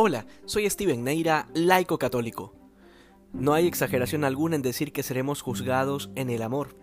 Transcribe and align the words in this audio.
Hola, 0.00 0.26
soy 0.44 0.70
Steven 0.70 1.02
Neira, 1.02 1.48
laico 1.54 1.98
católico. 1.98 2.54
No 3.32 3.52
hay 3.52 3.66
exageración 3.66 4.22
alguna 4.22 4.54
en 4.54 4.62
decir 4.62 4.92
que 4.92 5.02
seremos 5.02 5.42
juzgados 5.42 6.12
en 6.14 6.30
el 6.30 6.42
amor. 6.42 6.76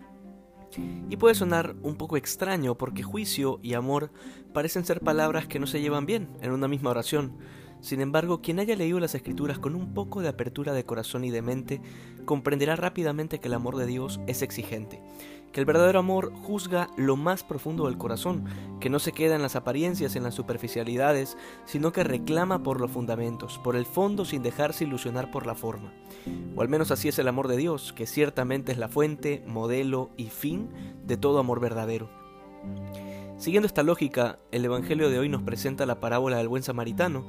Y 1.08 1.16
puede 1.16 1.34
sonar 1.34 1.76
un 1.80 1.96
poco 1.96 2.18
extraño 2.18 2.76
porque 2.76 3.02
juicio 3.02 3.58
y 3.62 3.72
amor 3.72 4.12
parecen 4.52 4.84
ser 4.84 5.00
palabras 5.00 5.46
que 5.46 5.58
no 5.58 5.66
se 5.66 5.80
llevan 5.80 6.04
bien 6.04 6.28
en 6.42 6.52
una 6.52 6.68
misma 6.68 6.90
oración. 6.90 7.38
Sin 7.80 8.02
embargo, 8.02 8.42
quien 8.42 8.58
haya 8.58 8.76
leído 8.76 9.00
las 9.00 9.14
escrituras 9.14 9.58
con 9.58 9.74
un 9.74 9.94
poco 9.94 10.20
de 10.20 10.28
apertura 10.28 10.74
de 10.74 10.84
corazón 10.84 11.24
y 11.24 11.30
de 11.30 11.40
mente, 11.40 11.80
comprenderá 12.26 12.76
rápidamente 12.76 13.38
que 13.40 13.48
el 13.48 13.54
amor 13.54 13.76
de 13.76 13.86
Dios 13.86 14.20
es 14.26 14.42
exigente 14.42 15.00
que 15.56 15.60
el 15.60 15.64
verdadero 15.64 16.00
amor 16.00 16.34
juzga 16.34 16.90
lo 16.98 17.16
más 17.16 17.42
profundo 17.42 17.86
del 17.86 17.96
corazón, 17.96 18.44
que 18.78 18.90
no 18.90 18.98
se 18.98 19.12
queda 19.12 19.36
en 19.36 19.40
las 19.40 19.56
apariencias, 19.56 20.14
en 20.14 20.22
las 20.22 20.34
superficialidades, 20.34 21.38
sino 21.64 21.94
que 21.94 22.04
reclama 22.04 22.62
por 22.62 22.78
los 22.78 22.90
fundamentos, 22.90 23.58
por 23.64 23.74
el 23.74 23.86
fondo 23.86 24.26
sin 24.26 24.42
dejarse 24.42 24.84
ilusionar 24.84 25.30
por 25.30 25.46
la 25.46 25.54
forma. 25.54 25.94
O 26.54 26.60
al 26.60 26.68
menos 26.68 26.90
así 26.90 27.08
es 27.08 27.18
el 27.18 27.26
amor 27.26 27.48
de 27.48 27.56
Dios, 27.56 27.94
que 27.94 28.06
ciertamente 28.06 28.70
es 28.70 28.76
la 28.76 28.88
fuente, 28.88 29.42
modelo 29.46 30.10
y 30.18 30.26
fin 30.26 30.68
de 31.06 31.16
todo 31.16 31.38
amor 31.38 31.58
verdadero. 31.58 32.10
Siguiendo 33.38 33.66
esta 33.66 33.82
lógica, 33.82 34.38
el 34.50 34.62
Evangelio 34.62 35.08
de 35.08 35.18
hoy 35.18 35.30
nos 35.30 35.40
presenta 35.40 35.86
la 35.86 36.00
parábola 36.00 36.36
del 36.36 36.48
buen 36.48 36.64
samaritano, 36.64 37.28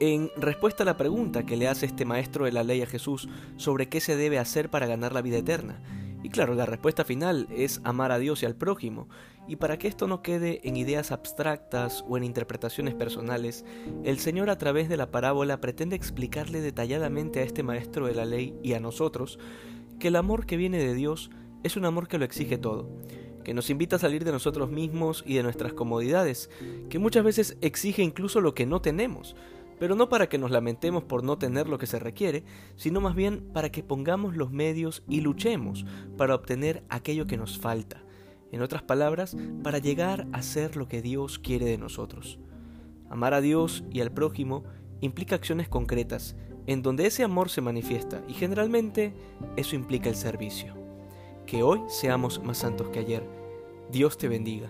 en 0.00 0.30
respuesta 0.36 0.82
a 0.82 0.86
la 0.86 0.96
pregunta 0.96 1.46
que 1.46 1.56
le 1.56 1.68
hace 1.68 1.86
este 1.86 2.04
maestro 2.04 2.44
de 2.44 2.52
la 2.52 2.64
ley 2.64 2.82
a 2.82 2.86
Jesús 2.86 3.28
sobre 3.56 3.88
qué 3.88 4.00
se 4.00 4.16
debe 4.16 4.38
hacer 4.38 4.70
para 4.70 4.86
ganar 4.86 5.12
la 5.12 5.22
vida 5.22 5.38
eterna. 5.38 5.82
Y 6.22 6.28
claro, 6.28 6.54
la 6.54 6.66
respuesta 6.66 7.04
final 7.04 7.46
es 7.50 7.80
amar 7.84 8.10
a 8.10 8.18
Dios 8.18 8.42
y 8.42 8.46
al 8.46 8.56
prójimo. 8.56 9.08
Y 9.46 9.56
para 9.56 9.78
que 9.78 9.86
esto 9.86 10.08
no 10.08 10.22
quede 10.22 10.60
en 10.64 10.76
ideas 10.76 11.12
abstractas 11.12 12.04
o 12.08 12.16
en 12.16 12.24
interpretaciones 12.24 12.94
personales, 12.94 13.64
el 14.02 14.18
Señor 14.18 14.50
a 14.50 14.58
través 14.58 14.88
de 14.88 14.96
la 14.96 15.12
parábola 15.12 15.60
pretende 15.60 15.94
explicarle 15.94 16.60
detalladamente 16.60 17.38
a 17.38 17.44
este 17.44 17.62
maestro 17.62 18.06
de 18.06 18.14
la 18.14 18.24
ley 18.24 18.54
y 18.62 18.72
a 18.72 18.80
nosotros 18.80 19.38
que 20.00 20.08
el 20.08 20.16
amor 20.16 20.46
que 20.46 20.56
viene 20.56 20.78
de 20.78 20.94
Dios 20.94 21.30
es 21.62 21.76
un 21.76 21.84
amor 21.84 22.08
que 22.08 22.18
lo 22.18 22.24
exige 22.24 22.58
todo, 22.58 22.88
que 23.44 23.54
nos 23.54 23.70
invita 23.70 23.96
a 23.96 24.00
salir 24.00 24.24
de 24.24 24.32
nosotros 24.32 24.70
mismos 24.70 25.22
y 25.26 25.34
de 25.34 25.42
nuestras 25.42 25.72
comodidades, 25.72 26.50
que 26.90 26.98
muchas 26.98 27.24
veces 27.24 27.56
exige 27.60 28.02
incluso 28.02 28.40
lo 28.40 28.54
que 28.54 28.66
no 28.66 28.80
tenemos, 28.80 29.36
pero 29.78 29.94
no 29.94 30.08
para 30.08 30.28
que 30.28 30.38
nos 30.38 30.50
lamentemos 30.50 31.04
por 31.04 31.22
no 31.22 31.38
tener 31.38 31.68
lo 31.68 31.78
que 31.78 31.86
se 31.86 31.98
requiere, 31.98 32.44
sino 32.76 33.00
más 33.00 33.14
bien 33.14 33.40
para 33.52 33.70
que 33.70 33.82
pongamos 33.82 34.36
los 34.36 34.50
medios 34.50 35.02
y 35.08 35.20
luchemos 35.20 35.84
para 36.16 36.34
obtener 36.34 36.82
aquello 36.88 37.26
que 37.26 37.36
nos 37.36 37.58
falta. 37.58 38.02
En 38.52 38.62
otras 38.62 38.82
palabras, 38.82 39.36
para 39.62 39.78
llegar 39.78 40.26
a 40.32 40.42
ser 40.42 40.76
lo 40.76 40.88
que 40.88 41.02
Dios 41.02 41.38
quiere 41.38 41.66
de 41.66 41.78
nosotros. 41.78 42.38
Amar 43.10 43.34
a 43.34 43.40
Dios 43.40 43.84
y 43.90 44.00
al 44.00 44.12
prójimo 44.12 44.64
implica 45.00 45.34
acciones 45.34 45.68
concretas, 45.68 46.36
en 46.66 46.82
donde 46.82 47.06
ese 47.06 47.22
amor 47.22 47.48
se 47.48 47.60
manifiesta, 47.60 48.22
y 48.28 48.34
generalmente 48.34 49.14
eso 49.56 49.76
implica 49.76 50.08
el 50.08 50.16
servicio. 50.16 50.74
Que 51.46 51.62
hoy 51.62 51.80
seamos 51.88 52.42
más 52.42 52.58
santos 52.58 52.88
que 52.88 52.98
ayer. 52.98 53.22
Dios 53.90 54.18
te 54.18 54.28
bendiga. 54.28 54.68